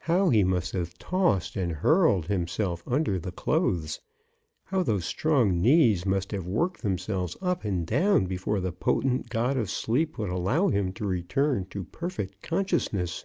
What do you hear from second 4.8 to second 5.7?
those strong